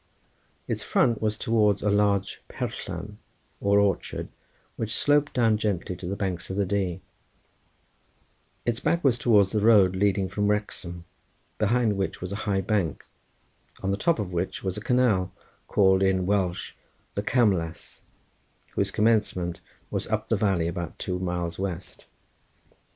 [0.67, 3.17] Its front was towards a large perllan
[3.59, 4.29] or orchard,
[4.75, 7.01] which sloped down gently to the banks of the Dee;
[8.65, 11.05] its back was towards the road leading from Wrexham,
[11.59, 13.05] behind which was a high bank,
[13.83, 15.31] on the top of which was a canal
[15.67, 16.73] called in Welsh
[17.13, 18.01] the Camlas,
[18.71, 19.59] whose commencement
[19.91, 22.07] was up the valley about two miles west.